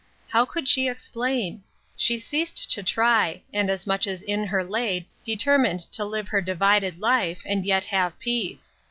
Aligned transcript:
How 0.29 0.45
could 0.45 0.67
she 0.67 0.87
explain? 0.89 1.61
She 1.95 2.17
ceased 2.17 2.71
to 2.71 2.81
try; 2.81 3.43
and 3.53 3.69
as 3.69 3.85
much 3.85 4.07
as 4.07 4.23
in 4.23 4.47
her 4.47 4.63
lay 4.63 5.07
determined 5.23 5.81
to 5.91 6.03
live 6.03 6.29
her 6.29 6.41
divided 6.41 6.99
life, 6.99 7.43
and 7.45 7.63
yet 7.63 7.83
have 7.83 8.17
peace. 8.17 8.73